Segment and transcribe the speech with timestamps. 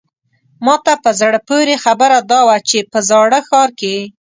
[0.65, 3.97] ماته په زړه پورې خبره دا وه چې په زاړه ښار کې.